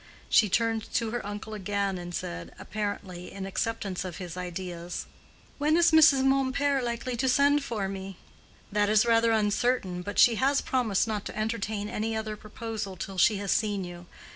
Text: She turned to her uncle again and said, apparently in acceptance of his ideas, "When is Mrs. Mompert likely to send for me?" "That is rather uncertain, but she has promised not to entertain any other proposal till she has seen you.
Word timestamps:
She 0.29 0.49
turned 0.49 0.91
to 0.95 1.11
her 1.11 1.23
uncle 1.23 1.53
again 1.53 1.99
and 1.99 2.11
said, 2.11 2.55
apparently 2.57 3.31
in 3.31 3.45
acceptance 3.45 4.03
of 4.03 4.17
his 4.17 4.35
ideas, 4.35 5.05
"When 5.59 5.77
is 5.77 5.91
Mrs. 5.91 6.23
Mompert 6.23 6.83
likely 6.83 7.15
to 7.17 7.29
send 7.29 7.63
for 7.63 7.87
me?" 7.87 8.17
"That 8.71 8.89
is 8.89 9.05
rather 9.05 9.31
uncertain, 9.31 10.01
but 10.01 10.17
she 10.17 10.37
has 10.37 10.59
promised 10.59 11.07
not 11.07 11.23
to 11.25 11.37
entertain 11.37 11.87
any 11.87 12.15
other 12.15 12.35
proposal 12.35 12.95
till 12.95 13.19
she 13.19 13.37
has 13.37 13.51
seen 13.51 13.83
you. 13.83 14.07